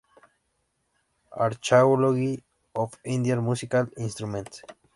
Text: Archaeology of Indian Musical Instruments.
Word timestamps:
Archaeology 1.33 2.43
of 2.73 2.97
Indian 3.03 3.45
Musical 3.45 3.85
Instruments. 3.97 4.63